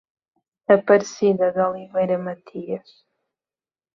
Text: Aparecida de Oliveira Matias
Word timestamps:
Aparecida 0.67 1.51
de 1.51 1.61
Oliveira 1.61 2.17
Matias 2.17 2.89